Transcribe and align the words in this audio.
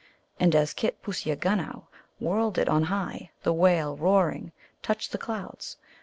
And 0.39 0.55
as 0.55 0.73
Kitpooseagunow 0.73 1.83
whirled 2.19 2.57
it 2.57 2.67
on 2.67 2.85
high, 2.85 3.29
the 3.43 3.53
whale, 3.53 3.95
roaring, 3.95 4.51
touched 4.81 5.11
the 5.11 5.19
clouds. 5.19 5.77